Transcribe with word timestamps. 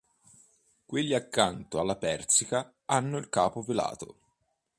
Quelli 0.83 1.13
accanto 1.13 1.79
alla 1.79 1.95
"Persica" 1.95 2.73
hanno 2.85 3.19
il 3.19 3.29
capo 3.29 3.61
velato. 3.61 4.17